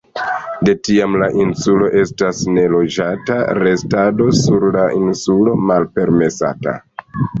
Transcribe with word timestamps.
De 0.67 0.73
tiam 0.87 1.17
la 1.23 1.25
insulo 1.43 1.89
estas 2.03 2.39
neloĝata, 2.55 3.37
restado 3.59 4.29
sur 4.41 4.67
la 4.79 4.87
insulo 5.01 5.55
malpermesata. 5.71 6.75